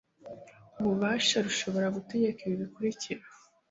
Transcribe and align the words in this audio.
ububasha 0.79 1.37
rushobora 1.45 1.87
gutegeka 1.95 2.39
ibi 2.43 2.55
bikurikira 2.61 3.23